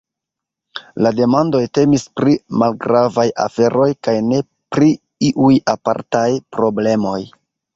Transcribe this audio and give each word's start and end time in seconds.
La 1.05 1.11
demandoj 1.17 1.59
temis 1.79 2.05
pri 2.21 2.33
malgravaj 2.63 3.27
aferoj 3.45 3.87
kaj 4.09 4.17
ne 4.33 4.41
pri 4.77 4.89
iuj 5.31 5.55
apartaj 5.77 6.27
problemoj. 6.57 7.19